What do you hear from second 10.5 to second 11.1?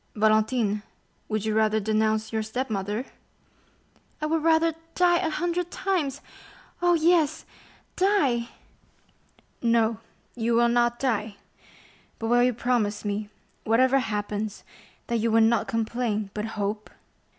will not